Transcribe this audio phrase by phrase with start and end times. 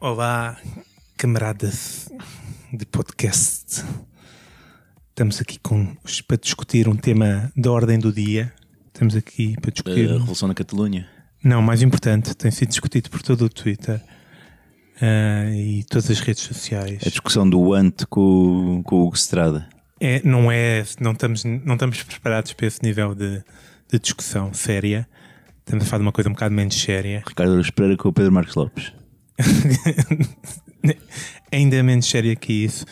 [0.00, 0.56] Olá,
[1.18, 2.08] camaradas
[2.72, 3.84] de podcast.
[5.10, 5.94] Estamos aqui com,
[6.26, 8.50] para discutir um tema da ordem do dia.
[9.00, 10.10] Estamos aqui para A discutir.
[10.10, 11.08] Revolução na Catalunha.
[11.42, 13.98] Não, mais importante, tem sido discutido por todo o Twitter
[15.00, 16.98] ah, e todas as redes sociais.
[17.06, 19.66] A discussão do ante com, com o Hugo Estrada.
[19.98, 23.42] É, não é, não estamos, não estamos preparados para esse nível de,
[23.90, 25.08] de discussão séria.
[25.60, 27.22] Estamos a falar de uma coisa um bocado menos séria.
[27.26, 28.92] Ricardo Pereira com o Pedro Marcos Lopes.
[31.50, 32.84] Ainda menos séria que isso.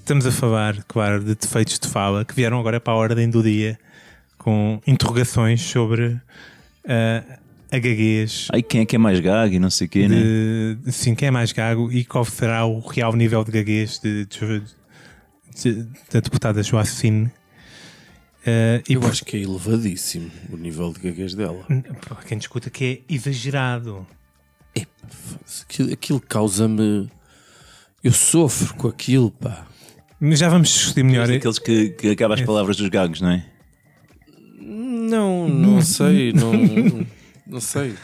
[0.00, 3.44] Estamos a falar, claro, de defeitos de fala que vieram agora para a ordem do
[3.44, 3.78] dia
[4.42, 6.18] com interrogações sobre
[6.86, 7.38] ah,
[7.70, 10.16] a gaguez Ai, quem é que é mais gago e não sei o quê, né?
[10.84, 14.26] de, sim, quem é mais gago e qual será o real nível de gaguez de,
[14.26, 14.62] de-
[15.62, 17.30] de- da deputada Joacine.
[18.44, 21.64] E Eu por- acho que é elevadíssimo o nível de gaguez dela.
[22.26, 24.04] Quem discuta que é exagerado.
[25.62, 27.08] Aquilo, aquilo causa-me.
[28.02, 29.66] Eu sofro com aquilo, pá.
[30.18, 31.30] Mas já vamos discutir melhor.
[31.30, 33.46] Aqueles que, que acabam as palavras dos gagos, não é?
[35.12, 36.52] Não, não sei, não,
[37.46, 37.94] não sei.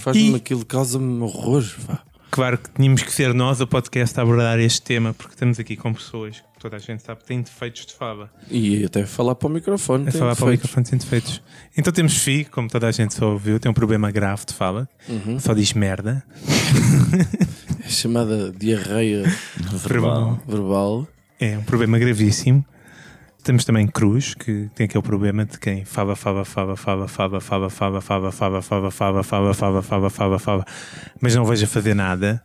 [0.00, 1.64] Faz-me E- aquilo, causa-me horror.
[2.30, 5.76] Claro que tínhamos que ser nós, o podcast, a abordar este tema, porque estamos aqui
[5.76, 8.30] com pessoas que toda a gente sabe que têm defeitos de fava.
[8.50, 10.06] E até falar para o microfone.
[10.08, 10.64] É tem falar para o defeitos.
[10.68, 11.42] microfone sem defeitos.
[11.76, 14.86] Então temos Fi, como toda a gente só ouviu, tem um problema grave de fala,
[15.40, 16.22] só diz merda.
[17.84, 19.22] É chamada diarreia
[19.86, 20.38] Verbal.
[20.46, 21.08] verbal.
[21.40, 22.62] É um problema gravíssimo.
[23.42, 27.70] Temos também Cruz, que tem aquele problema de quem fava, fava, fava, fava, fava, fava,
[27.70, 30.64] fava, fava, fava, fava, fava, fava, fava, fava, fava, fava,
[31.20, 32.42] mas não vejo a fazer nada,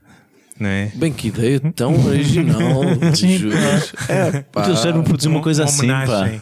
[0.62, 0.92] é?
[0.96, 2.84] Bem, que ideia tão original,
[3.16, 3.94] juros.
[4.08, 4.72] É, pá.
[4.74, 6.04] Já não produzir uma coisa assim, pá.
[6.04, 6.42] homenagem.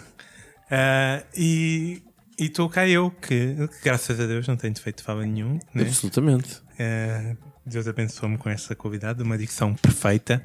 [0.69, 2.01] Ah, e
[2.39, 5.83] e estou cá eu, que, graças a Deus não tenho defeito de fala nenhum, né?
[5.83, 6.59] Absolutamente.
[6.79, 10.41] Ah, Deus abençoou-me com essa qualidade, uma dicção perfeita.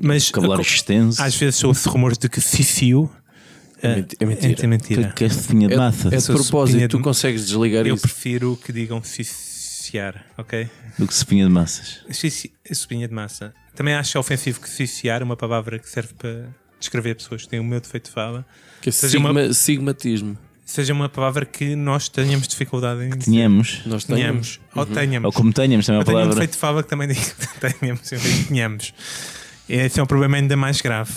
[0.00, 1.20] Mas Vocabulário extenso.
[1.22, 3.10] às vezes ouço rumores de que Fifiu
[3.82, 4.56] É menti- é mentira.
[4.62, 5.08] É mentira.
[5.12, 6.08] Que castefinha de massa.
[6.08, 8.02] É de Sou propósito, tu de- consegues desligar Eu isso.
[8.02, 10.68] prefiro que digam ciciar, ok?
[10.98, 12.00] Do que sopinha de massas.
[12.72, 13.52] Sopinha de massa.
[13.74, 16.48] Também acho ofensivo que ciciar é uma palavra que serve para
[16.78, 18.46] descrever pessoas que têm o meu defeito de fala.
[18.80, 20.38] Que é seja uma- sigma- sigmatismo.
[20.64, 23.30] Seja uma palavra que nós tenhamos dificuldade em dizer.
[23.30, 23.82] Tínhamos.
[23.84, 24.60] Nós Tenhamos.
[24.74, 25.26] Ou tenhamos.
[25.26, 26.34] Ou como tenhamos, também é Eu uma tenho um palavra.
[26.34, 28.12] defeito de fala que também digo que tenhamos.
[28.12, 28.94] Eu digo tenhamos.
[29.74, 31.12] Esse é um problema ainda mais grave.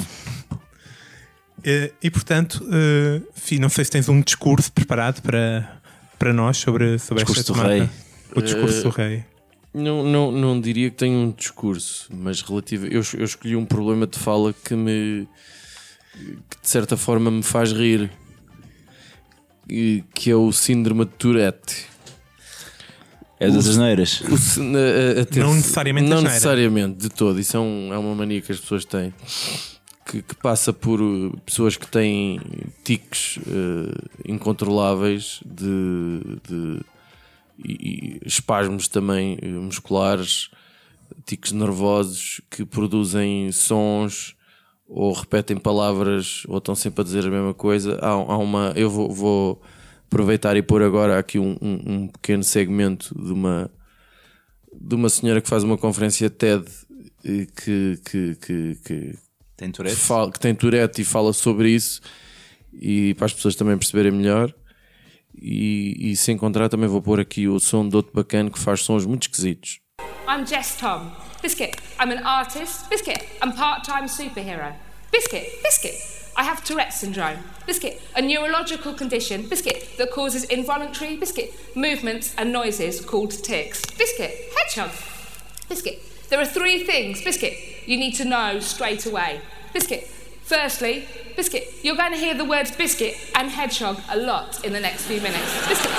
[1.63, 3.21] Eh, E portanto, eh,
[3.59, 5.81] não sei se tens um discurso preparado para,
[6.17, 7.85] para nós sobre, sobre Discurso esta do temática.
[7.85, 8.35] rei.
[8.35, 9.23] O discurso Eh, do rei.
[9.73, 12.85] Não, não, não diria que tenho um discurso, mas relativo.
[12.85, 15.27] Eu, eu escolhi um problema de fala que me.
[16.49, 18.09] que de certa forma me faz rir.
[19.69, 21.87] E- Que é o síndrome de Tourette.
[23.39, 24.21] É das asneiras.
[24.21, 26.33] O si- a- a- atenção- Não necessariamente Não asneira.
[26.33, 27.39] necessariamente, de todo.
[27.39, 29.13] Isso é, um- é uma mania que as pessoas têm.
[30.05, 32.39] Que, que passa por uh, pessoas que têm
[32.83, 33.91] tiques uh,
[34.27, 36.81] incontroláveis de, de-
[37.65, 40.49] e, e espasmos também uh, musculares,
[41.25, 44.35] tiques nervosos que produzem sons
[44.87, 47.97] ou repetem palavras ou estão sempre a dizer a mesma coisa.
[48.01, 48.73] Há, há uma.
[48.75, 49.61] Eu vou, vou
[50.07, 53.71] aproveitar e pôr agora aqui um, um- um pequeno segmento de uma
[54.77, 56.65] de uma senhora que faz uma conferência TED
[57.23, 59.15] eh, que, que, que, que,
[59.55, 59.95] Tem Tourette?
[59.95, 62.01] fala- que tem Tourette e fala sobre isso
[62.73, 64.53] e para as pessoas também perceberem melhor.
[65.33, 68.81] E, e se encontrar, também vou pôr aqui o som de outro bacana que faz
[68.81, 69.79] sons muito esquisitos.
[70.27, 71.11] I'm Jess Tom.
[71.41, 72.89] Biscuit, I'm an artist.
[72.89, 74.73] Biscuit, I'm part-time superhero.
[75.11, 75.95] Biscuit, biscuit,
[76.37, 77.39] I have Tourette syndrome.
[77.65, 79.47] Biscuit, a neurological condition.
[79.47, 83.85] Biscuit that causes involuntary biscuit movements and noises called tics.
[83.97, 84.91] Biscuit, hedgehog.
[85.69, 87.53] Biscuit, there are three things, Biscuit,
[87.87, 89.41] you need to know straight away.
[89.73, 90.07] Biscuit,
[90.43, 94.79] firstly, Biscuit, you're going to hear the words biscuit and hedgehog a lot in the
[94.79, 95.67] next few minutes.
[95.67, 95.91] Biscuit.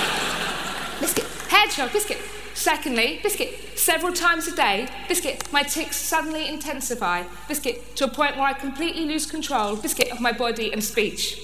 [1.00, 1.24] Biscuit.
[1.48, 2.18] Hedgehog, biscuit.
[2.66, 3.78] Secondly, biscuit.
[3.78, 5.52] Several times a day, biscuit.
[5.52, 10.20] My tics suddenly intensify, biscuit, to a point where I completely lose control, biscuit, of
[10.20, 11.38] my body and speech.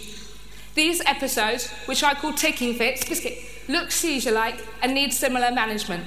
[0.75, 3.39] These episodes, which I call ticking fits, biscuit,
[3.69, 6.03] look seizure-like and need similar management.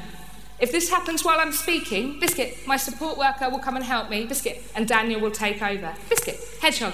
[0.59, 4.25] If this happens while I'm speaking, biscuit, my support worker will come and help me,
[4.25, 5.93] biscuit, and Daniel will take over.
[6.09, 6.93] Biscuit, hedgehog.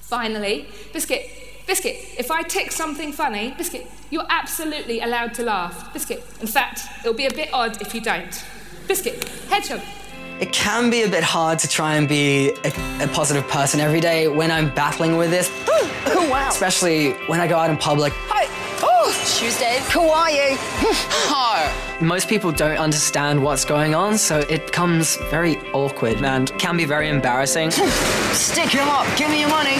[0.00, 1.28] Finally, biscuit,
[1.66, 5.92] Biscuit, if I tick something funny, Biscuit, you're absolutely allowed to laugh.
[5.94, 8.44] Biscuit, in fact, it'll be a bit odd if you don't.
[8.86, 9.80] Biscuit, hedgehog.
[10.40, 14.00] It can be a bit hard to try and be a, a positive person every
[14.00, 15.50] day when I'm battling with this.
[16.06, 16.48] Oh, wow.
[16.50, 18.12] Especially when I go out in public.
[18.28, 18.44] Hi.
[18.82, 19.80] Oh, Tuesday.
[19.92, 20.56] Who are you?
[20.58, 21.83] Hi.
[22.00, 26.84] Most people don't understand what's going on, so it becomes very awkward and can be
[26.84, 27.70] very embarrassing.
[28.32, 29.06] Stick him up.
[29.16, 29.76] Give me your money.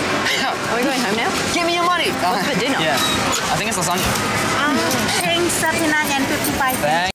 [0.70, 1.28] are we going home now?
[1.52, 2.10] Give me your money.
[2.22, 2.78] What's for dinner?
[2.80, 4.06] yeah, I think it's lasagna.
[4.62, 4.76] Um,
[5.22, 7.10] paying 39 and 55 Thank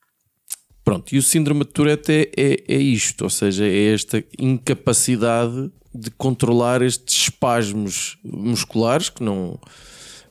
[0.84, 5.72] Pronto, e o síndrome de Tourette é, é, é isto, ou seja, é esta incapacidade
[5.96, 9.60] de controlar estes espasmos musculares que não,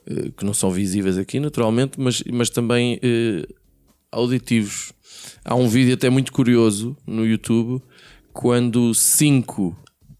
[0.05, 3.47] eh, que não são visíveis aqui, naturalmente, mas, mas também eh,
[4.11, 4.91] auditivos.
[5.43, 7.81] Há um vídeo até muito curioso no YouTube
[8.33, 9.75] quando cinco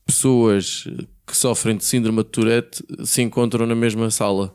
[0.05, 0.87] pessoas
[1.25, 4.53] que sofrem de síndrome de Tourette se encontram na mesma sala.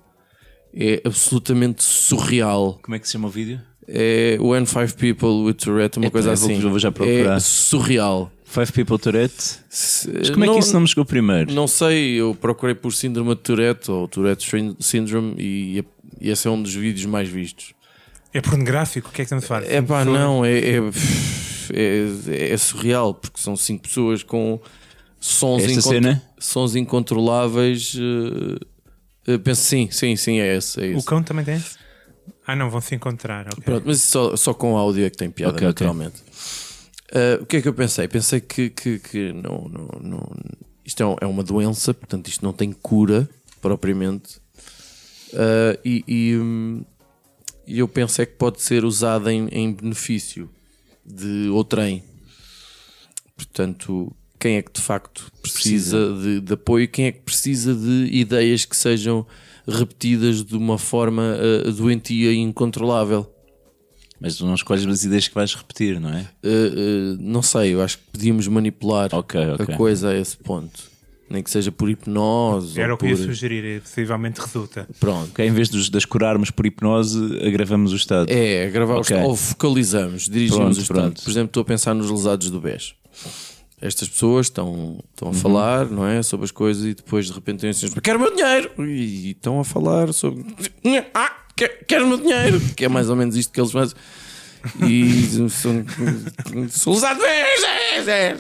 [0.77, 3.61] É absolutamente surreal Como é que se chama o vídeo?
[3.87, 6.59] é When Five People with Tourette, uma Epá, coisa assim.
[6.59, 7.37] vou já procurar.
[7.37, 8.33] É surreal.
[8.45, 9.59] Five People Tourette.
[9.71, 11.53] Mas como é que isso não me chegou primeiro?
[11.53, 15.85] Não sei, eu procurei por síndrome de Tourette ou Tourette Syn- Syndrome e,
[16.21, 17.73] e esse é um dos vídeos mais vistos.
[18.35, 19.09] É pornográfico?
[19.09, 19.63] O que é que estamos a falar?
[19.71, 20.79] É pá, não, é, é,
[21.73, 24.61] é, é surreal porque são cinco pessoas com
[25.21, 26.23] sons, incontro- cena?
[26.39, 27.95] sons incontroláveis.
[27.97, 30.81] eh, eh, penso sim, sim, sim, é esse.
[30.81, 31.07] É O esse.
[31.07, 31.63] cão também tem?
[32.47, 33.47] Ah, não, vão se encontrar.
[33.47, 33.63] ok.
[33.65, 35.87] Pronto, mas só, só com áudio é que tem piada, Ok, ok.
[35.87, 36.21] naturalmente.
[37.13, 38.09] Uh, o que é que eu pensei?
[38.09, 40.37] Pensei que, que, que não, não, não,
[40.85, 43.29] isto é, um- é uma doença, portanto, isto não tem cura
[43.63, 44.39] propriamente.
[45.33, 46.85] Uh, e, e, hum,
[47.67, 50.49] e eu pensei que pode ser usada em, em benefício
[51.05, 52.03] de outrem.
[53.37, 56.89] Portanto, quem é que de facto precisa, De, de apoio?
[56.89, 59.27] Quem é que precisa de ideias que sejam
[59.67, 63.31] repetidas de uma forma uh, doentia e incontrolável?
[64.21, 66.29] Mas tu não escolhes as ideias que vais repetir, não é?
[66.43, 69.75] Uh, uh, não sei, eu acho que podíamos manipular Ok, ok.
[69.75, 70.94] a coisa a esse ponto.
[71.29, 73.25] Nem que seja por hipnose Era ou o que eu ia por...
[73.25, 74.87] sugerir, e possivelmente resulta.
[75.01, 75.39] Pronto.
[75.41, 78.31] Em vez de, de as curarmos por hipnose, agravamos o estado.
[78.31, 79.17] É, gravar Ok.
[79.23, 80.97] ou focalizamos, dirigimos Pronto, o estado.
[81.01, 81.23] pronto.
[81.23, 82.95] Por exemplo, estou a pensar nos lesados do BES.
[83.81, 85.37] Estas pessoas estão, estão a Uhum.
[85.37, 86.23] falar, não é?
[86.23, 88.71] Sobre as coisas e depois de repente têm assim, quero o meu dinheiro!
[88.87, 90.45] E estão a falar sobre.
[91.13, 92.61] Ah, quero, quero o meu dinheiro!
[92.77, 93.95] Que é mais ou menos isto que eles fazem.
[94.87, 95.85] E são,
[96.71, 97.21] sou lesado!
[97.25, 97.55] É,
[98.07, 98.37] é,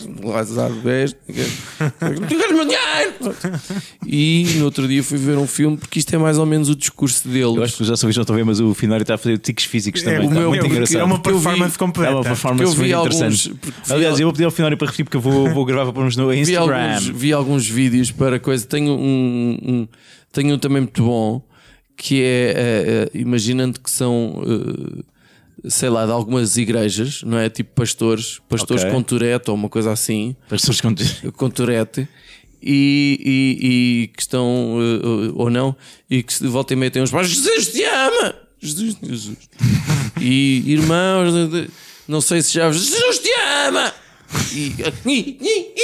[2.50, 3.36] o meu dinheiro!
[4.06, 6.74] E no outro dia fui ver um filme porque isto é mais ou menos o
[6.74, 7.56] discurso deles.
[7.56, 9.38] Eu acho que já vi, já estou a ver, mas o Finório está a fazer
[9.38, 10.20] tiques físicos É, também.
[10.20, 11.00] o está meu- muito engraçado.
[11.00, 12.10] é uma vi- performance É completa.
[12.12, 13.54] uma Porque performance eu vi alguns- interessante.
[13.86, 15.84] vi Aliás, al- eu vou pedir ao Finório para repetir porque eu vou, vou gravar
[15.84, 16.76] para pôrmos no vi Instagram.
[16.94, 18.66] alguns, vi alguns vídeos para coisa.
[18.66, 19.88] Tenho um, um-
[20.32, 21.42] tenho um também muito bom
[21.96, 25.02] que é eh, eh, imaginando que são eh,
[25.68, 27.48] sei lá, de algumas igrejas, não é?
[27.48, 28.94] Tipo pastores, pastores Ok.
[28.94, 32.08] com Tourette ou uma coisa assim, pessoas que com Tourette.
[32.66, 33.66] E, e-
[34.04, 35.76] e que estão, eh, ou não,
[36.08, 38.34] e que de volta e meia têm uns pais, Jesus te ama!
[38.58, 39.36] Jesus, Jesus.
[40.18, 41.30] E irmãos,
[42.08, 43.28] não sei se já Jesus te
[43.66, 43.92] ama!
[44.54, 44.72] E,
[45.06, 45.74] e, e,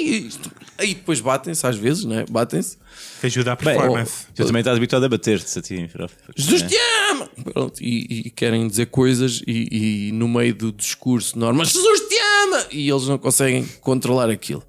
[0.00, 0.28] e,
[0.76, 2.24] aí depois batem-se às vezes, não é?
[2.28, 2.78] Batem-se.
[3.20, 4.26] Que ajuda a Bem, performance.
[4.34, 5.88] tu também estás habituado a bater-te a ti.
[6.36, 6.66] Jesus É.
[6.66, 6.76] te
[7.10, 7.28] ama!
[7.52, 12.16] Pronto, e, e querem dizer coisas e, e no meio do discurso normal, Jesus te
[12.44, 12.66] ama!
[12.70, 14.62] E eles não conseguem controlar aquilo.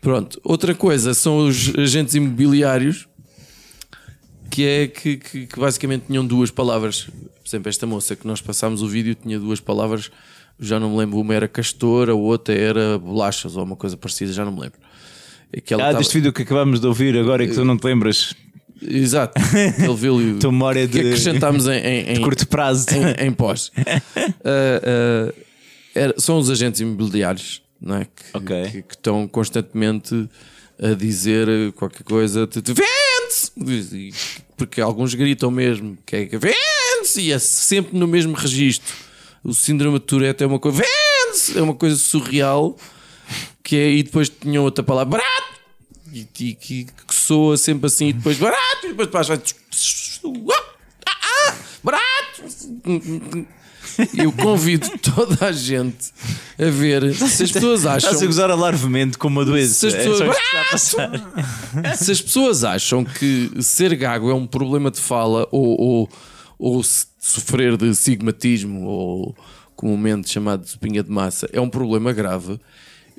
[0.00, 3.06] Pronto, outra coisa são os agentes imobiliários
[4.50, 7.02] que é que, que- que basicamente tinham duas palavras.
[7.04, 10.10] Por exemplo, esta moça que nós passámos o vídeo tinha duas palavras,
[10.58, 14.32] já não me lembro, uma era castor, a outra era bolachas ou uma coisa parecida,
[14.32, 14.78] já não me lembro.
[15.64, 17.76] Que ela Ah, tava- deste vídeo que acabámos de ouvir agora e que tu não
[17.76, 18.34] te lembras
[18.82, 19.34] Exato,
[19.78, 22.86] ele viu Tua memória que de- acrescentámos em, em, de em- curto prazo.
[22.90, 23.70] em, em pós.
[23.76, 24.00] Ah,
[25.30, 25.34] ah,
[25.94, 28.04] era- são os agentes imobiliários não é?
[28.04, 28.62] que, Ok.
[28.70, 30.28] que- que estão constantemente
[30.82, 33.96] a dizer qualquer coisa, tu- tu vende-se!
[33.96, 34.12] E-
[34.56, 38.94] Porque alguns gritam mesmo que é que vende-se e é sempre no mesmo registro.
[39.44, 41.58] O síndrome de Tourette é uma coisa, vende-se!
[41.58, 42.76] É uma coisa surreal
[43.62, 45.60] que é, e depois tinham outra palavra, barato!
[46.12, 51.10] E, e que, que soa sempre assim, e depois barato, e depois para ah,
[51.48, 53.46] ah, barato!
[54.16, 56.12] Eu convido toda a gente
[56.58, 58.10] a ver se as pessoas acham.
[58.10, 59.74] Estás a gozar alarvemente com uma doença.
[59.74, 60.36] Se as É pessoas-
[60.70, 61.10] passar.
[61.96, 66.10] Se as pessoas acham que ser gago é um problema de fala ou, ou,
[66.58, 66.82] ou
[67.18, 69.36] sofrer de sigmatismo ou
[69.76, 72.60] comumente chamado de espinha de massa é um problema grave,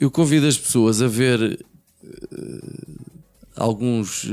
[0.02, 1.64] eu convido as pessoas a ver
[2.04, 2.08] eh,
[3.56, 4.28] alguns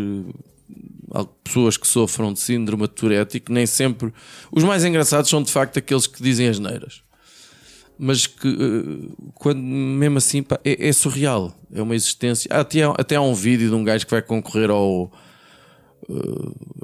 [1.13, 4.11] há pessoas que sofram de síndrome de Tourette que nem sempre.
[4.51, 7.03] Os mais engraçados são de facto aqueles que dizem as neiras.
[7.99, 11.55] Mas que, eh, quando, mesmo assim, pá, é, é surreal.
[11.71, 12.51] É uma existência.
[12.51, 15.13] Até, até há um vídeo de um gajo que vai concorrer ao.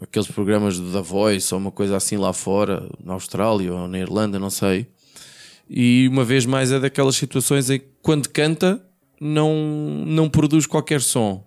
[0.03, 4.39] aqueles programas da Voice ou uma coisa assim lá fora, na Austrália ou na Irlanda,
[4.39, 4.87] não sei.
[5.69, 8.85] E uma vez mais é daquelas situações em que quando canta
[9.21, 11.45] não, não produz qualquer som.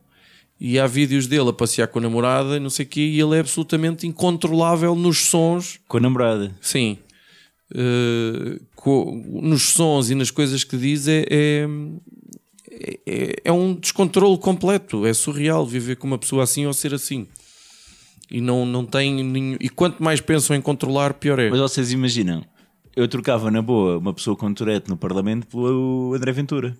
[0.59, 3.19] E há vídeos dele a passear com a namorada e não sei o quê, e
[3.21, 5.79] ele é absolutamente incontrolável nos sons.
[5.87, 6.55] Com a namorada.
[6.59, 6.97] Sim.
[7.75, 11.67] Eh, co- nos sons e nas coisas que diz é, é,
[13.05, 15.05] é, é um descontrole completo.
[15.05, 17.27] É surreal viver com uma pessoa assim ou ser assim.
[18.31, 19.57] E não, não tem nenhum.
[19.59, 21.49] E quanto mais pensam em controlar, pior é.
[21.49, 22.43] Mas vocês imaginam,
[22.97, 26.75] eu trocava na boa uma pessoa com Tourette no Parlamento pelo André Ventura.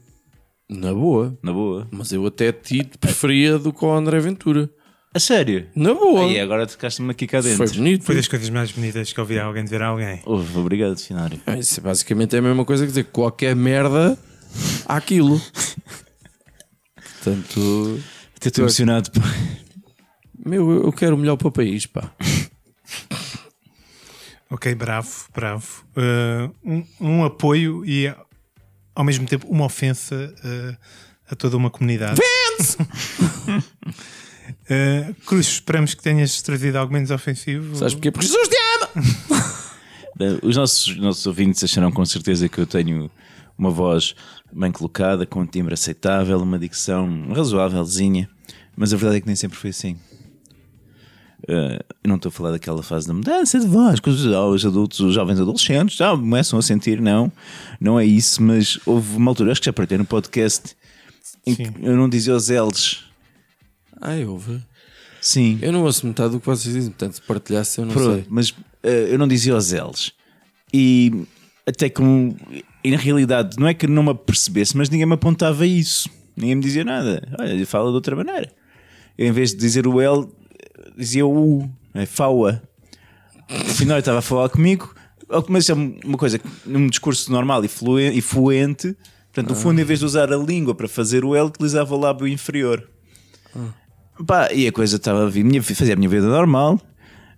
[0.69, 1.37] Na boa.
[1.41, 1.87] Na boa.
[1.91, 4.69] Mas eu até ti preferia do que o André Ventura.
[5.13, 5.67] A sério?
[5.75, 6.25] Na boa.
[6.25, 7.57] E agora tocaste-me aqui cá dentro.
[7.57, 8.03] Foi bonito.
[8.03, 10.21] Foi das coisas mais bonitas que eu vi alguém dizer a alguém.
[10.25, 11.39] Obrigado, Finário.
[11.45, 14.17] Ah, Isso basicamente é a mesma coisa que dizer qualquer merda
[14.85, 15.39] há aquilo.
[17.23, 17.99] Portanto,
[18.35, 19.09] Até estou emocionado.
[20.45, 22.11] meu, eu quero o melhor para o país, pá.
[24.49, 25.85] Ok, bravo, bravo.
[25.95, 28.13] Uh, um, um apoio e
[28.95, 30.77] ao mesmo tempo uma ofensa uh,
[31.29, 32.19] a toda uma comunidade.
[32.57, 32.77] Vence!
[34.41, 37.75] Uh, Cruz, esperamos que tenhas trazido algo menos ofensivo.
[37.75, 38.11] Sabes porquê?
[38.11, 38.87] Porque Jesus te ama!
[40.41, 43.11] Os nossos, nossos ouvintes acharão com certeza que eu tenho
[43.57, 44.15] uma voz
[44.51, 48.29] bem colocada, com um timbre aceitável, uma dicção razoávelzinha,
[48.75, 49.97] mas a verdade é que nem sempre foi assim.
[51.47, 54.99] Eu não estou a falar daquela fase da mudança de voz que os, os adultos,
[54.99, 57.31] os jovens adolescentes já começam a sentir, não,
[57.79, 60.75] não é isso, mas houve uma altura, acho que já partei no podcast,
[61.45, 61.73] em que Sim.
[61.83, 63.05] eu não dizia os L's.
[64.01, 64.61] Ai, ouve.
[65.21, 65.57] Sim.
[65.61, 68.25] Eu não ouço metade do que vocês dizem, portanto, se partilhasse, eu não Pronto, sei.
[68.29, 70.11] mas eh, eu não dizia os L's.
[70.73, 71.25] E
[71.65, 72.35] até que, um-
[72.83, 76.09] e na realidade, não é que não me apercebesse, mas ninguém me apontava isso.
[76.35, 77.27] Ninguém me dizia nada.
[77.39, 78.51] Olha, fala de outra maneira.
[79.17, 80.27] Eu, em vez de dizer o L,
[80.95, 82.61] dizia o U, é FAUA.
[83.49, 84.93] Afinal, ele estava a falar comigo,
[85.47, 88.95] mas é uma coisa, que num discurso normal e fluen- e fluente,
[89.33, 91.99] portanto, no fundo, em vez de usar a língua para fazer o L, utilizava o
[91.99, 92.87] lábio inferior.
[94.25, 96.79] Pá, e a coisa estava a vir, minha, fazia a minha vida normal.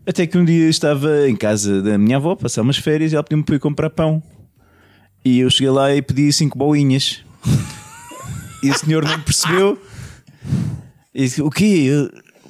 [0.08, 3.24] Até que um dia estava em casa da minha avó, passar umas férias, e ela
[3.24, 4.24] pediu-me para ir comprar pão.
[5.24, 7.22] E eu cheguei lá e pedi cinco boinhas.
[8.64, 9.78] e o senhor não percebeu.
[11.14, 11.90] E disse: O quê?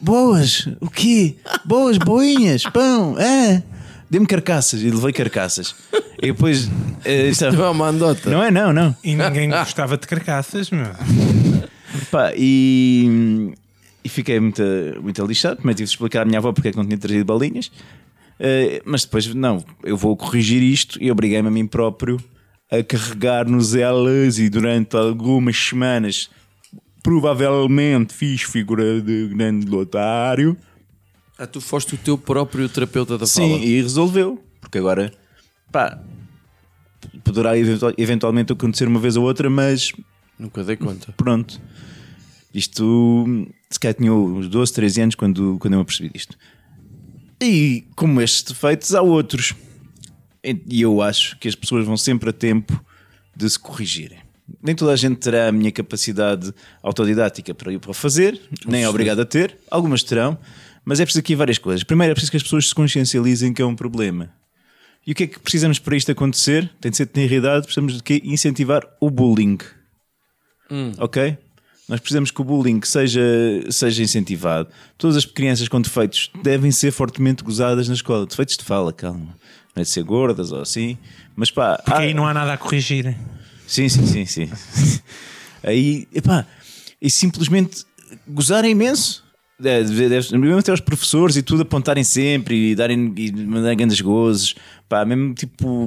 [0.01, 1.35] Boas, o quê?
[1.65, 3.61] Boas boinhas, pão, ah.
[4.09, 4.81] Dê-me carcaças.
[4.81, 5.75] E levei carcaças.
[6.21, 6.69] E depois.
[7.05, 8.29] eh, estava- Não é uma andota.
[8.29, 8.95] Não é, não, não.
[9.03, 10.87] E ninguém gostava de carcaças, meu.
[12.09, 13.51] Pá, e,
[14.03, 14.63] e fiquei muito,
[15.01, 15.57] muito lixado.
[15.57, 17.71] Primeiro tive de explicar à minha avó porque é que não tinha trazido balinhas.
[18.39, 22.17] Eh, mas depois, não, eu vou corrigir isto e obriguei-me a mim próprio
[22.71, 24.39] a carregar nos elas.
[24.39, 26.29] E durante algumas semanas,
[27.03, 30.57] provavelmente, fiz figura de grande lotário.
[31.37, 33.63] Ah, tu foste o teu próprio terapeuta da Sim, fala.
[33.65, 34.43] e resolveu.
[34.59, 35.13] Porque agora,
[35.71, 35.97] pá,
[37.23, 39.93] poderá eventual- eventualmente acontecer uma vez ou outra, mas
[40.37, 41.13] Nunca dei conta.
[41.17, 41.59] Pronto.
[42.53, 43.25] Isto,
[43.69, 46.37] se calhar tinha uns 12, 13 anos quando, quando eu me apercebi disto.
[47.41, 49.53] E como estes defeitos, há outros.
[50.43, 52.83] E eu acho que as pessoas vão sempre a tempo
[53.35, 54.19] de se corrigirem.
[54.61, 56.53] Nem toda a gente terá a minha capacidade
[56.83, 59.57] autodidática para ir para o fazer, nem é obrigado a ter.
[59.69, 60.37] Algumas terão,
[60.85, 61.83] mas é preciso aqui várias coisas.
[61.83, 64.29] Primeiro, é preciso que as pessoas se consciencializem que é um problema.
[65.07, 66.69] E o que é que precisamos para isto acontecer?
[66.81, 68.21] Tem de ser de realidade, precisamos de quê?
[68.23, 69.57] incentivar o bullying
[70.99, 71.37] ok?
[71.87, 73.19] Nós precisamos que o bullying seja,
[73.71, 74.69] seja incentivado.
[74.97, 78.27] Todas as crianças com defeitos devem ser fortemente gozadas na escola.
[78.27, 79.35] Defeitos de fala, calma.
[79.75, 80.95] Não é de ser gordas ou assim.
[81.35, 81.77] Mas pá.
[81.77, 83.15] Porque há- aí não há nada a corrigir.
[83.69, 84.49] Sim, sim, sim, sim.
[85.61, 86.43] Aí, epá,
[86.99, 87.85] e simplesmente
[88.27, 89.23] gozarem imenso.
[89.59, 94.01] Deve, deve, mesmo até os professores e tudo apontarem sempre e darem e mandarem grandes
[94.01, 94.55] gozes,
[94.87, 95.85] pá, mesmo tipo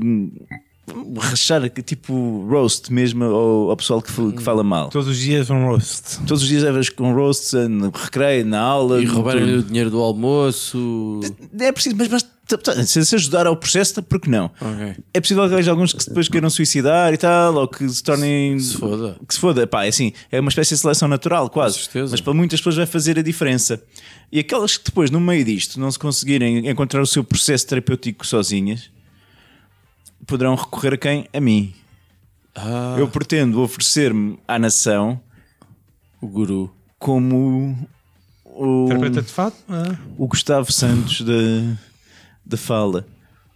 [1.19, 4.89] rachar, tipo roast mesmo ao, ao pessoal que, que fala mal.
[4.89, 6.19] Todos os dias um roast.
[6.27, 9.01] Todos os dias levas com roasts eh, no recreio, na aula.
[9.01, 11.21] E no roubarem-lhe o dinheiro do almoço.
[11.59, 12.33] É preciso, mas basta
[12.85, 14.51] se se ajudar ao processo, por que não?
[14.61, 14.97] Ok.
[15.15, 18.59] É possível que haja alguns que depois queiram suicidar e tal, ou que se tornem.
[18.59, 19.17] Se foda.
[19.27, 19.67] Que se foda.
[19.67, 21.79] Pá, é assim, é uma espécie de seleção natural, quase.
[21.79, 22.11] Com certeza.
[22.11, 23.83] Mas para muitas pessoas vai fazer a diferença.
[24.31, 28.27] E aquelas que depois, no meio disto, não se conseguirem encontrar o seu processo terapêutico
[28.27, 28.91] sozinhas,
[30.27, 31.27] poderão recorrer a quem?
[31.33, 31.73] A mim.
[32.55, 35.21] Ah, Eu pretendo oferecer-me à nação
[36.21, 36.73] o guru.
[36.99, 37.77] como
[38.45, 39.57] o, de fato?
[39.69, 39.97] Ah.
[40.19, 41.33] o Gustavo Santos da,
[42.45, 43.07] da fala,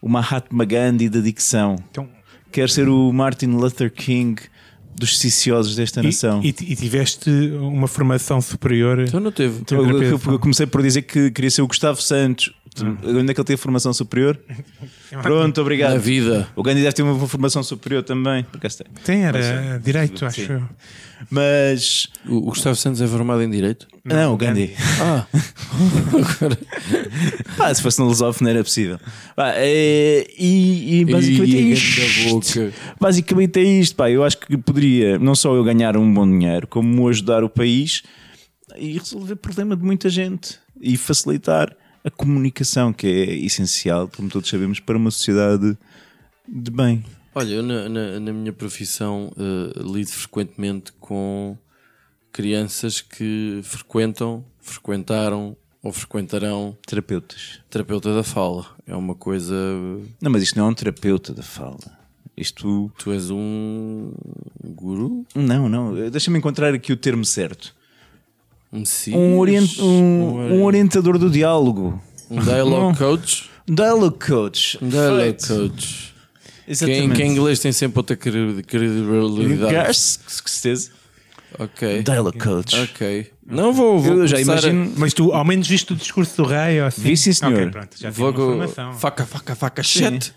[0.00, 1.76] o Mahatma Gandhi da dicção.
[1.90, 2.08] Então,
[2.50, 4.40] Quer ser o Martin Luther King
[4.94, 6.40] dos ciciosos desta nação.
[6.42, 7.28] e, e, e tiveste
[7.60, 9.00] uma formação superior.
[9.00, 9.62] Então não teve.
[9.70, 10.38] Eu- eu, eu fala.
[10.38, 12.50] comecei por dizer que queria ser o Gustavo Santos.
[12.82, 14.38] Onde é que ele teve formação superior?
[15.22, 15.98] Pronto, Na obrigado.
[15.98, 16.48] vida.
[16.56, 18.44] O Gandhi deve ter uma formação superior também.
[18.44, 18.86] Por acaso tem.
[19.04, 20.52] Tem, era direito, acho Sim.
[20.52, 20.62] eu.
[21.30, 22.08] Mas.
[22.26, 23.86] O, o Gustavo Santos é formado em Direito?
[24.04, 24.74] Não, o Gandhi.
[25.00, 25.26] Ah,
[27.56, 28.98] Pá, se fosse no Lusófono não era possível.
[29.34, 32.72] Pá, é, e, e basicamente é Ih, isto.
[33.00, 33.96] Basicamente é isto.
[33.96, 34.10] Pá.
[34.10, 38.02] Eu acho que poderia não só eu ganhar um bom dinheiro, como ajudar o país
[38.76, 41.74] e resolver o problema de muita gente e facilitar
[42.06, 45.76] a comunicação, que é essencial, como todos sabemos, para uma sociedade
[46.48, 47.04] de bem.
[47.34, 51.58] Olha, eu na, na, na minha profissão eh, lido frequentemente com
[52.32, 57.60] crianças que frequentam, frequentaram ou frequentarão Terapeutas.
[57.68, 58.64] terapeuta da fala.
[58.86, 59.54] É uma coisa.
[60.20, 61.78] Não, mas isto não é um terapeuta da fala.
[62.36, 62.90] Isto.
[62.98, 64.12] Tu és um
[64.64, 65.26] guru?
[65.34, 66.10] Não, não.
[66.10, 67.74] Deixa-me encontrar aqui o termo certo.
[68.72, 69.16] Um Messias?
[69.18, 72.00] Um, orient, um, um orientador do diálogo.
[72.30, 73.50] um dialogue coach?
[73.68, 74.78] Dialogue coach.
[74.82, 75.46] Um dialogue Feito.
[75.48, 76.14] coach.
[76.66, 77.14] Que em, Exatamente.
[77.16, 79.86] que em inglês tem sempre outra credi- credibilidade.
[79.86, 79.92] Com
[80.48, 80.90] certeza.
[81.58, 82.02] Ok.
[82.02, 82.76] Dialogue coach.
[82.80, 83.30] Ok.
[83.48, 84.92] Não vou, vou Eu já começar a- imagino.
[84.96, 87.02] Mas tu ao menos viste o discurso do rei ou assim?
[87.02, 87.54] Vi, sim, senhor.
[87.54, 88.92] Ok, pronto, já Vou com informação.
[88.94, 90.32] faca, faca, faca, shit.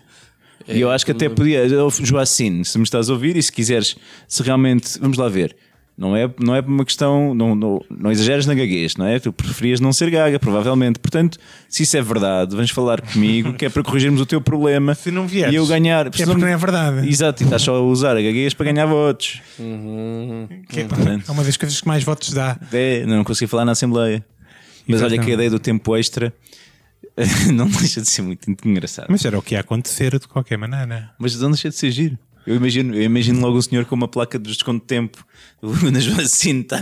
[0.68, 1.66] E eu acho que até podia.
[2.02, 3.96] Joacine, se me estás a ouvir e se quiseres,
[4.28, 4.98] se realmente.
[5.00, 5.56] Vamos lá ver.
[6.00, 7.34] Não é, não é uma questão.
[7.34, 9.18] Não, não, não exageres na gaguez, não é?
[9.20, 10.98] Tu preferias não ser gaga, provavelmente.
[10.98, 11.36] Portanto,
[11.68, 14.94] se isso é verdade, vens falar comigo, que é para corrigirmos o teu problema.
[14.94, 16.06] Se não vieres, E eu ganhar.
[16.06, 17.06] é porque não é verdade.
[17.06, 19.42] Exato, e estás só a usar a gaguez para ganhar votos.
[20.70, 21.28] Que é, Portanto.
[21.28, 22.58] é uma das coisas que mais votos dá.
[22.72, 24.24] É, não consegui falar na Assembleia.
[24.88, 26.32] Mas olha que a ideia do tempo extra
[27.52, 29.06] não deixa de ser muito engraçado.
[29.10, 31.10] Mas era o que ia acontecer de qualquer maneira.
[31.18, 32.18] Mas não deixa de ser giro.
[32.50, 35.24] Eu imagino, eu imagino logo o senhor com uma placa de desconto de tempo.
[35.92, 36.78] Na Joacine está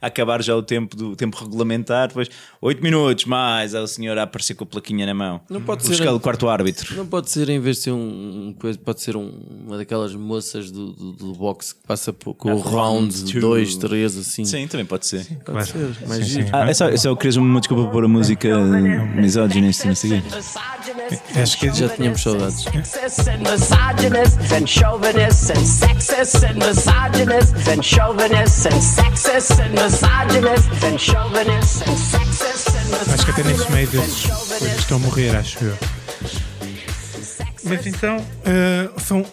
[0.00, 2.08] a acabar já o tempo do tempo regulamentar.
[2.08, 2.28] Depois,
[2.62, 3.74] 8 minutos mais.
[3.74, 5.40] Há o senhor a aparecer com a plaquinha na mão.
[5.50, 6.96] Não pode o ser- do quarto árbitro.
[6.96, 9.30] Não pode ser, em vez de ser um, coisa, pode ser um-
[9.66, 13.40] uma daquelas moças do, do, do boxe que passa por- com o round round two.
[13.40, 14.44] 2, 3, assim.
[14.46, 15.24] Sim, também pode ser.
[15.44, 16.48] Pode ser, mais Sim, sim.
[16.52, 18.48] Ah, é só, é só querias uma desculpa para pôr a música
[19.14, 20.28] misogynist, não sei o quê.
[21.40, 22.64] Acho que Já tínhamos saudades.
[25.12, 32.96] Sexist and misogynists and chauvinists and sexists and misogynists and chauvinists and sexists and misogynists
[32.96, 35.36] and chauvinists and sexists and Acho que até nesse meio misogynists chauvinists estão a morrer,
[35.36, 35.78] acho eu.
[37.64, 39.26] Mas então, eh, são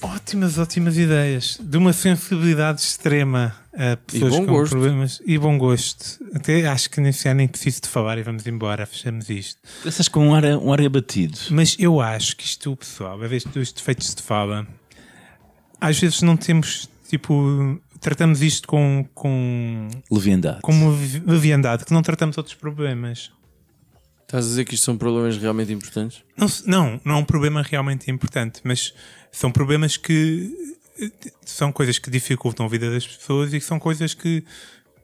[0.00, 1.58] ótimas, ótimas ideias.
[1.60, 4.70] De uma sensibilidade extrema a pessoas com gosto.
[4.70, 6.24] problemas e bom gosto.
[6.34, 9.60] Até acho que nem sequer nem preciso de falar e vamos embora, fechamos isto.
[9.82, 11.36] Pensas com um ar, um ar abatido.
[11.50, 14.66] Mas eu acho que isto, pessoal, a vez dos defeitos de fala,
[15.80, 20.60] às vezes não temos, tipo, tratamos isto com, com, Leviandade.
[20.62, 20.90] com uma
[21.26, 23.30] leviandade, que não tratamos outros problemas.
[24.22, 26.22] Estás a dizer que isto são problemas realmente importantes?
[26.36, 28.94] Não, não, não é um problema realmente importante, mas
[29.32, 30.54] são problemas que
[31.44, 34.44] são coisas que dificultam a vida das pessoas e que são coisas que,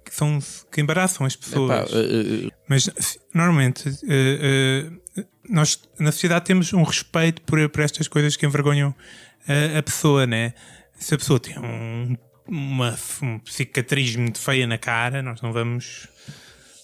[0.04, 0.38] que, são,
[0.70, 1.90] que embaraçam as pessoas.
[1.90, 2.90] Epá, eh, eh, Mas
[3.32, 4.90] normalmente eh,
[5.48, 8.94] nós na sociedade temos um respeito por, por estas coisas que envergonham
[9.78, 10.54] a, pessoa, né?
[10.98, 16.09] Se a pessoa tem um, uma um cicatriz muito feia na cara, nós não vamos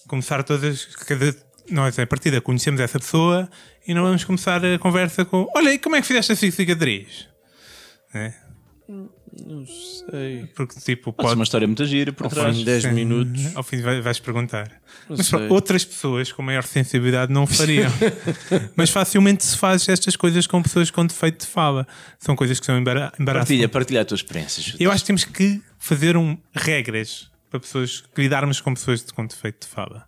[0.07, 0.87] começar todas.
[0.87, 1.35] Cada,
[1.71, 3.49] nós, a partida, conhecemos essa pessoa
[3.87, 7.29] e não vamos começar a conversa com: Olha, e como é que fizeste essa cicatriz?
[8.13, 8.35] Né?
[9.47, 10.47] Não sei.
[10.55, 12.53] Porque, tipo, Pode uma história muito gira por Ao trás.
[12.55, 12.93] fim de 10 Sim.
[12.93, 13.57] minutos.
[13.57, 14.69] Ao fim vai- vais perguntar.
[15.09, 15.49] Não Mas sei.
[15.49, 17.91] outras pessoas com maior sensibilidade não o fariam.
[18.77, 21.87] Mas facilmente se faz estas coisas com pessoas com defeito de fala.
[22.19, 23.49] São coisas que são embara embaraçosas.
[23.49, 24.63] Partilha, partilha a tua experiência.
[24.63, 24.77] Júlio.
[24.81, 29.67] Eu acho que temos que fazer um, regras para pessoas lidarmos com pessoas com defeito
[29.67, 30.07] de fala.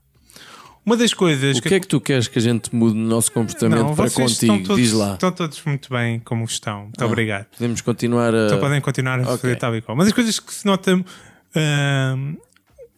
[0.84, 3.32] Uma das coisas O que é que tu queres que a gente mude no nosso
[3.32, 4.28] comportamento não, para contigo?
[4.28, 5.14] estão todos, Diz lá.
[5.14, 6.82] Estão todos muito bem como estão.
[6.82, 7.46] Muito obrigado.
[7.56, 8.46] Podemos continuar a.
[8.46, 9.36] Então podem continuar a ok.
[9.38, 9.94] fazer tal e qual.
[9.96, 12.36] Uma das coisas que se nota, hum,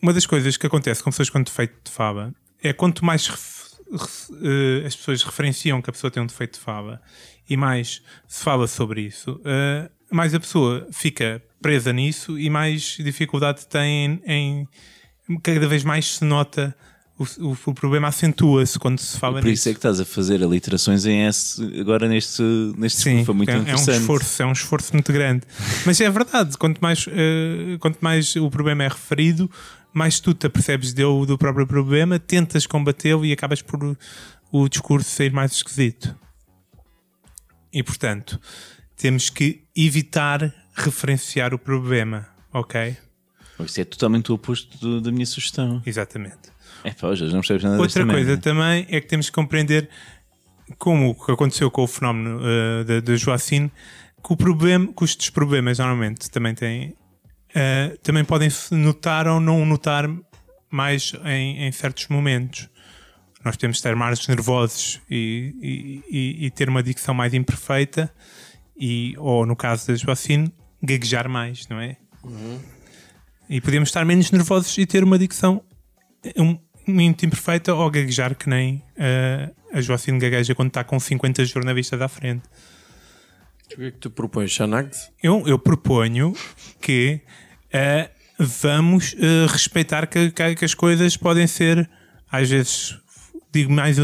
[0.02, 3.28] uma das coisas que acontece com pessoas com defeito de fala é quanto mais
[4.42, 7.00] eh, as pessoas referenciam que a pessoa tem um defeito de fala
[7.48, 12.96] e mais se fala sobre isso, eh, mais a pessoa fica presa nisso e mais
[12.98, 14.68] dificuldade tem em,
[15.28, 16.74] em- cada vez mais se nota
[17.18, 19.60] o, o- o problema acentua-se quando se fala Por nisso.
[19.60, 22.42] isso é que estás a fazer aliterações em S agora neste,
[22.76, 24.00] neste Sim, foi muito é, é um interessante.
[24.00, 25.42] esforço, é um esforço muito grande.
[25.86, 29.50] Mas é verdade, quanto mais, eh, quanto mais o problema é referido,
[29.94, 33.96] mais tu te apercebes dele, do próprio problema, tentas combatê-lo e acabas por o,
[34.52, 36.14] o discurso sair mais esquisito.
[37.72, 38.38] E portanto,
[38.96, 42.96] temos que evitar referenciar o problema, ok?
[43.64, 45.82] Isso é totalmente o oposto do- da minha sugestão.
[45.86, 46.54] Exatamente.
[46.84, 48.42] É pá, já não percebes nada Outra desta coisa merda.
[48.42, 49.88] também é que temos que compreender
[50.78, 53.70] como o que aconteceu com o fenómeno eh, da, da Joacine,
[54.24, 56.94] que, o problema, que estes problemas normalmente também têm,
[57.54, 60.08] eh, também podem se notar ou não notar
[60.70, 62.68] mais em, em certos momentos.
[63.44, 68.12] Nós temos de ter margens nervosos e, e- e- e ter uma dicção mais imperfeita,
[68.76, 71.96] e, ou no caso da Joacine, gaguejar mais, não é?
[73.48, 75.62] E podemos estar menos nervosos e ter uma dicção
[76.36, 76.58] um,
[76.92, 82.00] muito imperfeita ou gaguejar que nem eh, a Joacine gagueja quando está com 50 jornalistas
[82.00, 82.42] à frente.
[83.64, 85.10] O que é que tu propões, Xanax?
[85.22, 86.34] Eu, eu proponho
[86.80, 87.20] que
[87.72, 91.88] eh, vamos eh, respeitar que, que- as coisas podem ser,
[92.30, 92.96] às vezes,
[93.52, 93.96] digo mais,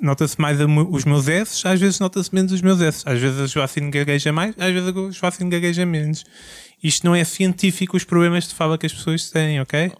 [0.00, 3.02] nota-se mais os meus S, às vezes nota-se menos os meus S.
[3.06, 6.24] Às vezes a Joacine gagueja mais, às vezes a Joacine gagueja menos.
[6.82, 9.78] Isto não é científico, os problemas de fala que as pessoas têm, ok?
[9.80, 9.92] É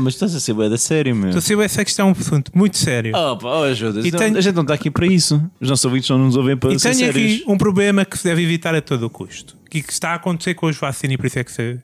[0.00, 1.28] mas estás a ser bué da sério, meu.
[1.30, 3.12] Então, se eu essa questão é um assunto muito sério.
[3.16, 4.00] Oh, pá, oh, ajuda.
[4.06, 5.42] E Não, tenho- A gente não está aqui para isso.
[5.60, 7.34] Os nossos ouvintes não nos ouvem para E ser tenho sérios.
[7.42, 9.56] aqui um problema que se deve evitar a todo o custo.
[9.70, 11.78] Que que está a acontecer com os vacinas e por isso é que se...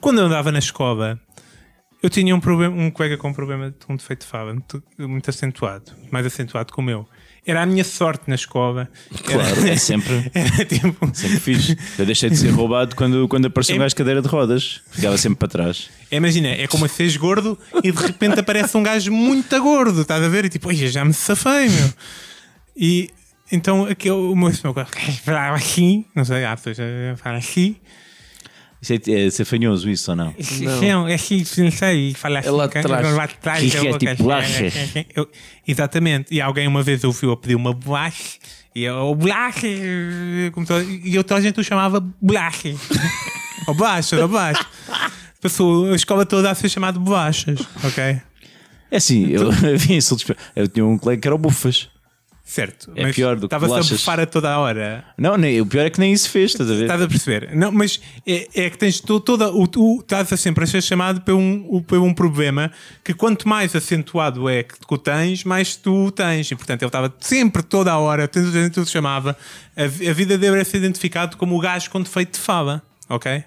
[0.00, 1.18] Quando eu andava na escola,
[2.02, 4.82] eu tinha um, problema, um colega com um problema de um defeito de fala muito,
[4.98, 7.08] muito acentuado, mais acentuado que o meu.
[7.48, 8.88] Era a minha sorte na escola.
[9.24, 11.10] Claro, é sempre, Era tipo.
[11.14, 11.78] sempre fixe.
[11.98, 14.82] Eu deixei de ser roubado quando, quando apareceu um É- gajo de cadeira de rodas.
[14.90, 15.88] Ficava sempre para trás.
[16.12, 20.28] Imagina, é como seres gordo e de repente aparece um gajo muito gordo, estás a
[20.28, 20.44] ver?
[20.44, 21.92] E tipo, já me safei, meu.
[22.76, 23.08] E
[23.50, 24.74] então aquele, o meu senhor
[25.24, 27.76] falava assim, não sei, há pessoas a falar assim.
[28.80, 30.34] Isso é, é ser fanhoso, isso ou não?
[30.82, 32.48] Não, é assim, não sei, fala assim.
[32.48, 33.14] É lá que- atrás.
[33.14, 34.72] lá atrás, Isso é tipo eu- bolacha.
[35.16, 35.28] eu-
[35.66, 36.32] Exatamente.
[36.34, 38.38] E alguém uma vez ouviu a pedir uma bolacha
[38.74, 39.66] e eu, bolacha,
[40.52, 42.68] começou- e eu toda a gente o chamava bolacha.
[43.66, 44.64] Ou bolacha, ou bolacha.
[45.42, 48.02] Passou a escola toda a ser chamado bolachas, ok?
[48.90, 50.24] É assim, eu havia insultos.
[50.56, 51.88] Eu tinha um colega que era o Bufas.
[52.50, 52.90] Certo.
[52.96, 55.04] É pior do que Estava-se a bufar a toda a hora.
[55.18, 56.82] Não, nem, o pior é que nem isso fez, estás a ver?
[56.84, 57.54] Estás a perceber?
[57.54, 59.50] Não, mas é, é que tens to- toda.
[59.52, 62.72] O, tu estás a sempre a ser chamado por um, o- por um problema
[63.04, 66.50] que quanto mais acentuado é que tu tens, mais tu tens.
[66.50, 69.36] E portanto ele estava sempre, toda a hora, tudo tudo chamava.
[69.76, 72.82] A, a vida dele era ser identificado como o gajo com defeito de fala.
[73.10, 73.44] Ok?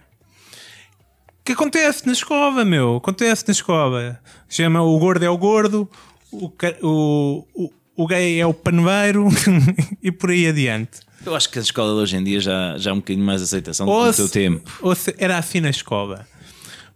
[1.44, 2.98] que acontece na escola, meu.
[2.98, 4.20] Acontece na escola.
[4.48, 5.90] Chama o gordo é o gordo,
[6.32, 6.52] o,
[6.84, 9.28] o, o, o gay é o paneiro
[10.02, 11.00] e por aí adiante.
[11.26, 13.42] Eu acho que a escola de hoje em dia já, já há um bocadinho mais
[13.42, 14.72] aceitação do que Ou no se- teu tempo.
[14.82, 16.28] ou se era assim na escola.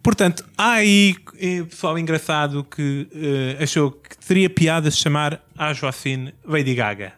[0.02, 5.74] Portanto, há aí eh, pessoal engraçado que eh, achou que teria piada se chamar a
[5.74, 7.14] Joacine Lady Gaga.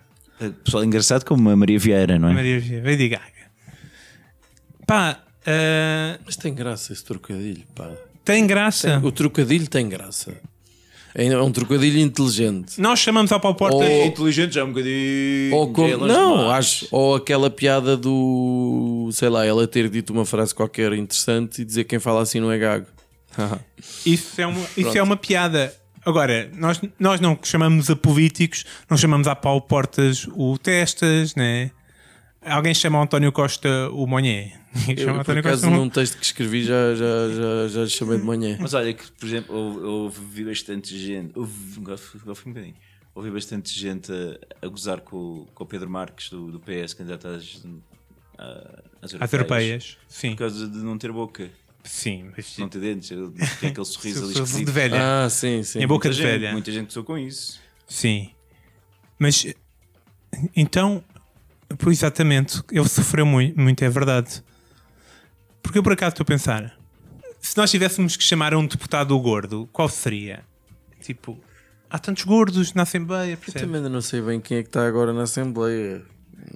[0.63, 2.34] Pessoal engraçado como a Maria Vieira, não é?
[2.34, 3.32] Maria Vieira, Lady Gaga.
[4.86, 7.89] Pá, eh, Mas tem graça esse trocadilho, pá.
[8.23, 9.00] tem graça.
[9.04, 10.38] O trocadilho tem graça.
[11.19, 12.80] É um trocadilho inteligente.
[12.80, 13.75] Nós chamamos ao Paulo Porta.
[13.77, 15.56] Ou- inteligente já é um bocadinho.
[15.56, 16.88] Ou com- é longe não, acho.
[16.91, 19.10] Ou aquela piada do.
[19.12, 22.39] Sei lá, ela ter dito uma frase qualquer interessante e dizer que quem fala assim
[22.39, 22.86] não é gago.
[24.06, 24.95] Isso é uma, isso Pronto.
[24.97, 25.73] é uma piada.
[26.06, 31.71] Agora, nós, nós não chamamos a políticos, não chamamos a Paulo Portas o Testas, né?
[32.45, 34.53] Alguém chama o António Costa o Monhé.
[34.97, 38.57] Eu, o por acaso, num texto que escrevi, já, já, já, já chamei de manhã.
[38.59, 41.31] Mas olha que, por exemplo, eu, eu ouvi bastante gente.
[41.37, 42.75] Ouvi, um bocadinho.
[43.15, 46.93] Ouvi bastante gente a, a gozar com, o- com o Pedro Marques do, do PS,
[46.93, 47.63] candidato às,
[48.37, 50.31] a- às Às europeias, sim.
[50.31, 51.49] Por causa de não ter boca.
[51.83, 53.09] Sim, mas Não ter dentes.
[53.59, 54.65] Tem aquele sorriso ali esquisito.
[54.65, 55.25] de velha.
[55.25, 55.79] Ah, sim, sim.
[55.79, 56.51] Em boca Muita de gente- velha.
[56.51, 57.59] Muita gente gozou com isso.
[57.87, 58.29] Sim.
[59.17, 59.47] Mas
[60.55, 61.03] então,
[61.87, 64.43] exatamente, ele sofreu muito, muito, é verdade.
[65.62, 66.78] Porque eu por acaso estou a pensar,
[67.41, 70.43] se nós tivéssemos que chamar um deputado o gordo, qual seria?
[71.02, 71.38] Tipo,
[71.89, 73.60] há tantos gordos na Assembleia, Eu percebe?
[73.65, 76.02] também ainda não sei bem quem é que está agora na Assembleia.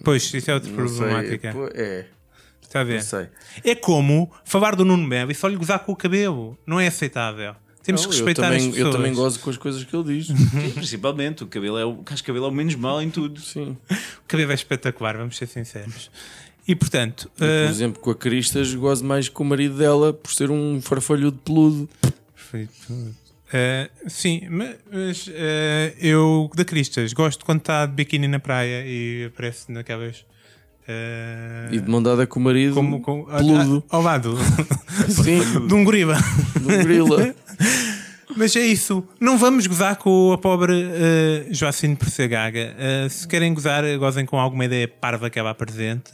[0.03, 0.97] Pois, isso é outra Não sei.
[0.97, 1.51] problemática.
[1.53, 2.05] Pô, É,
[2.61, 2.95] Está a ver?
[2.95, 3.27] não sei.
[3.63, 6.57] É como falar do Nuno Melo e só lhe gozar com o cabelo.
[6.65, 7.55] Não é aceitável.
[7.83, 8.85] Temos Não, que respeitar eu também, as pessoas.
[8.95, 10.27] Eu também gosto com as coisas que ele diz.
[10.51, 13.41] Sim, principalmente, o cabelo é o, o cabelo é o menos mal em tudo.
[13.41, 13.75] Sim.
[13.89, 16.09] O cabelo é espetacular, vamos ser sinceros.
[16.67, 20.31] E portanto, Eu, por exemplo, com a Cristas, gosto mais com o marido dela por
[20.31, 21.89] ser um farfalho de peludo.
[22.35, 22.67] Foi-
[23.53, 28.85] Eh, sim, ma- mas eh, eu da Cristas gosto quando está de biquíni na praia
[28.85, 30.23] e aparece naquelas.
[30.87, 34.37] eh, E de mão dada com o marido, como, com, peludo, ao lado
[35.09, 35.67] Sim.
[35.67, 36.15] de um gorila.
[36.61, 37.35] de um gorila.
[38.37, 39.03] Mas é isso.
[39.19, 42.73] Não vamos gozar com a pobre uh, Joacine por ser gaga.
[43.05, 46.11] Uh, se querem gozar, gozem com alguma ideia parva que ela apresente.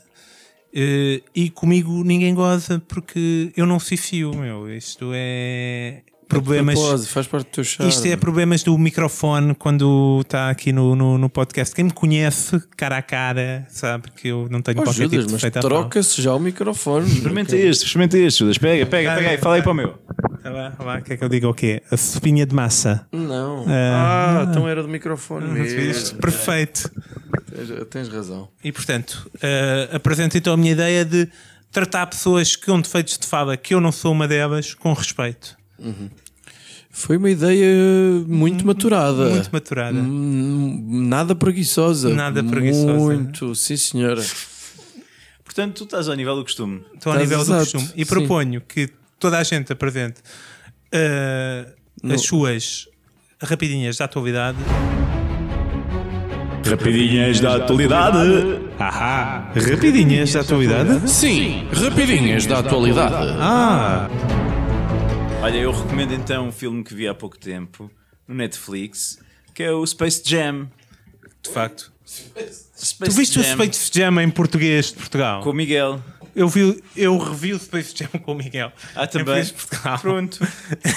[0.74, 4.70] Uh, e comigo ninguém goza porque eu não fio, meu.
[4.72, 7.08] Isto é problemas.
[7.08, 7.92] Faz parte do teu charme.
[7.92, 11.74] Isto é problemas do microfone quando está aqui no, no, no podcast.
[11.74, 15.38] Quem me conhece cara a cara sabe que eu não tenho Oh, qualquer Judas, tipo
[15.38, 17.08] de mas troca-se já o microfone.
[17.08, 18.58] Experimenta este, experimenta este, Judas.
[18.58, 19.96] Pega, pega, pega aí, fala aí para o meu.
[20.50, 21.82] Lá, lá, quer que eu diga o quê?
[21.92, 23.08] A sopinha de massa.
[23.12, 23.66] Não.
[23.68, 24.40] Ah.
[24.42, 25.76] Ah, então era do microfone Viste?
[25.78, 26.20] mesmo.
[26.20, 26.92] Perfeito.
[27.54, 28.50] Tens, tens razão.
[28.64, 31.28] E portanto, eh, apresento então a minha ideia de
[31.72, 35.58] tratar pessoas com defeitos de fala, que eu não sou uma delas, com respeito.
[36.90, 37.68] Foi uma ideia
[38.28, 39.28] muito maturada.
[39.28, 40.00] Hum, Muito maturada.
[40.00, 42.10] Hum, Nada preguiçosa.
[42.10, 42.94] Nada preguiçosa.
[42.94, 44.24] Muito, sim senhora.
[45.44, 46.84] Portanto, tu estás ao nível do costume.
[46.96, 47.90] Estou ao nível do exato, costume.
[47.96, 48.10] E sim.
[48.10, 50.22] proponho que toda a gente apresente
[52.04, 52.88] No- as suas
[53.42, 54.58] rapidinhas da atualidade.
[56.70, 58.18] Rapidinhas da atualidade.
[58.78, 59.52] Ahá!
[59.56, 61.10] Rapidinhas da atualidade?
[61.10, 63.36] Sim, rapidinhas da atualidade.
[63.40, 64.10] Ah!
[65.42, 67.90] Olha, eu recomendo então um filme que vi há pouco tempo
[68.28, 69.18] no Netflix,
[69.54, 70.68] que é o Space Jam.
[71.42, 71.92] De facto.
[72.06, 75.42] Space Tu viste o Jam Space Jam em português de Portugal?
[75.44, 76.02] com o Miguel.
[76.40, 78.72] Eu, vi, eu revi o Space Jam com o Miguel.
[78.96, 79.44] Ah, também.
[79.44, 79.98] Portugal.
[80.00, 80.48] Pronto.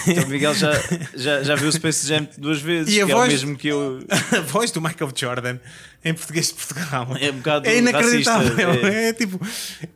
[0.07, 0.71] Então o Miguel já,
[1.17, 3.69] já, já viu o Space Jam duas vezes, E a é voz- o mesmo que
[3.69, 4.05] eu.
[4.37, 5.59] a voz do Michael Jordan
[6.05, 8.55] em português de Portugal É um bocado é inacreditável.
[8.55, 9.09] racista, É.
[9.09, 9.13] é.
[9.15, 9.41] tipo,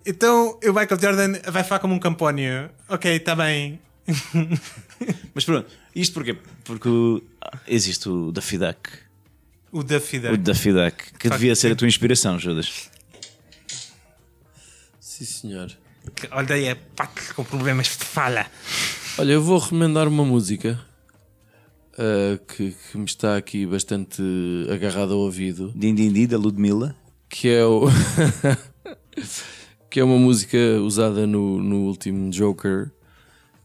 [0.07, 2.71] então o Michael Jordan vai falar como um campónio.
[2.89, 3.79] Ok, está bem.
[5.35, 6.37] Mas pronto, isto porquê?
[6.65, 7.23] Porque o-
[7.67, 8.79] existe o Daffy Duck.
[9.73, 10.37] O Duffy O Duck.
[10.39, 12.89] Daffy Duck, que devia ser a tua inspiração, Judas.
[15.17, 15.71] Sim senhor.
[16.17, 18.47] Que- Olha aí, é pato com problemas de fala.
[19.17, 20.81] Olha, eu vou recomendar uma música
[21.97, 24.21] ah, que, que me está aqui bastante
[24.73, 25.73] agarrada ao ouvido.
[25.77, 26.97] Din Din Din, da Ludmilla.
[27.29, 27.85] que é o
[29.89, 32.91] que é uma música usada no, no último Joker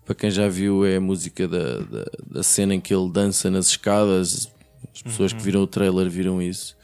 [0.06, 3.50] para quem já viu é a música da, da, da cena em que ele dança
[3.50, 4.50] nas escadas
[4.94, 6.76] as pessoas que viram o trailer viram isso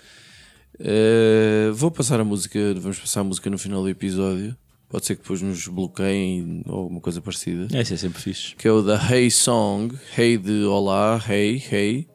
[0.80, 4.56] Eh, vou passar a música vamos passar a música no final do episódio
[4.90, 8.56] pode ser que depois nos bloqueiem ou alguma coisa parecida É, isso é sempre fixe.
[8.56, 12.08] que é o da Hey Song, Hey de Olá, Hey, Hey,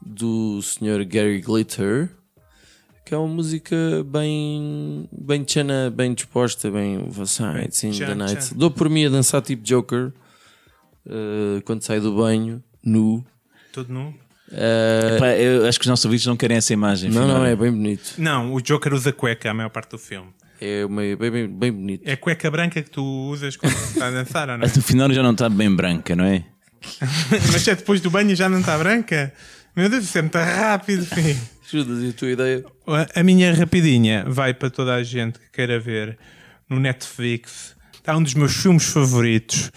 [0.00, 1.04] do Sr.
[1.06, 2.10] Gary Glitter,
[3.04, 8.48] que é uma música bem, bem chana, bem disposta, bem Sights in the night.
[8.48, 8.56] chan.
[8.56, 10.12] Dou por mim a dançar tipo Joker
[11.06, 13.24] eh, quando sai do banho, nu.
[13.72, 14.14] Tudo nu?
[14.52, 17.10] Eh, Pá, eu acho que os nossos ouvintes não querem essa imagem.
[17.10, 17.38] não, afinal.
[17.38, 18.14] não, é bem bonito.
[18.18, 20.28] Não, o Joker usa cueca a maior parte do filme.
[20.60, 22.02] É uma, bem, bem, bem bonito.
[22.04, 24.66] É cueca branca que tu usas quando está a dançar, ou não?
[24.74, 26.44] No final já não está bem branca, não é?
[27.52, 29.32] Mas é depois do banho já não está branca?
[29.74, 31.40] Meu Deus, isso é muito rápido, filho.
[31.70, 32.64] Judas, e a tua ideia?
[33.14, 36.16] A minha rapidinha vai para toda a gente que queira ver
[36.68, 37.74] no Netflix.
[37.94, 39.72] Está um dos meus filmes favoritos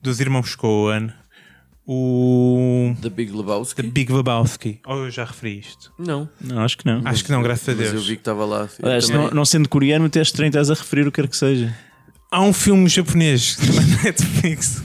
[0.00, 1.12] dos irmãos Coen,
[1.86, 3.82] o The Big Lebowski?
[3.82, 4.80] The Big Lebowski.
[4.86, 5.92] Ou eu já referi isto?
[5.98, 6.28] Não.
[6.40, 7.02] Não, acho que não.
[7.04, 8.06] Acho que não, graças a Mas eu Deus.
[8.06, 8.68] vi que estava lá.
[8.82, 11.76] Aliás, não, não sendo coreano, até estranho estás a referir o que quer que seja.
[12.30, 14.82] Há um filme japonês na Netflix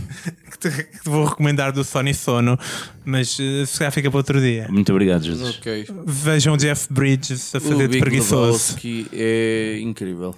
[0.52, 2.60] que te, que te vou recomendar do Sony Sono,
[3.06, 4.68] mas eh, se calhar fica para outro dia.
[4.70, 5.56] Muito obrigado, Jesus.
[5.58, 5.88] Ok.
[6.06, 8.74] Vejam o Jeff Bridges a O fazer de Big preguiçoso.
[8.74, 10.36] Lebowski é incrível.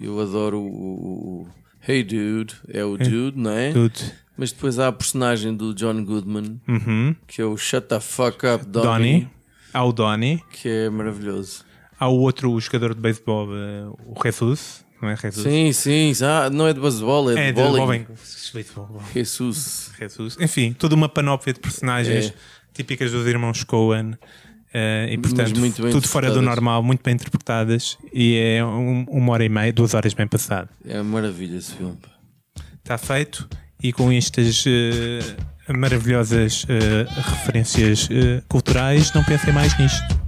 [0.00, 1.48] Eu adoro o, o- o
[1.90, 3.72] Hey Dude, é o Dude, não é?
[3.72, 3.94] Tudo.
[4.42, 7.14] Mas depois há a personagem do John Goodman, Uhum.
[7.28, 9.28] que é o Shut the Fuck Up Donnie, Donnie.
[9.72, 10.42] Há o Donnie.
[10.50, 11.64] que é maravilhoso.
[11.96, 14.84] Há o outro jogador de beisebol, eh, o Jesus.
[15.00, 15.44] Não é Jesus?
[15.46, 17.78] Sim, sim, ah, não é de baseball, é, É de de bowling.
[17.82, 18.06] bowling.
[18.52, 19.00] Beisebol.
[19.14, 19.92] Jesus.
[19.96, 20.36] Jesus.
[20.40, 22.34] Enfim, toda uma panóplia de personagens É.
[22.74, 24.16] típicas dos irmãos Coen.
[24.74, 25.52] eh, e portanto,
[25.92, 27.96] tudo fora do normal, muito bem interpretadas.
[28.12, 30.68] E é um- uma hora e meia, duas horas bem passado.
[30.84, 31.96] É maravilha esse filme.
[32.82, 33.48] Está feito.
[33.82, 40.21] E com estas eh, maravilhosas eh, referências eh, culturais, não pensem mais nisto.